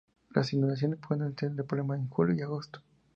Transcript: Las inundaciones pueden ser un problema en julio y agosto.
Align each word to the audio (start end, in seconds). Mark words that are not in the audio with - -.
Las 0.31 0.51
inundaciones 0.51 0.97
pueden 0.97 1.37
ser 1.37 1.51
un 1.51 1.57
problema 1.57 1.95
en 1.95 2.07
julio 2.09 2.35
y 2.35 2.41
agosto. 2.41 2.81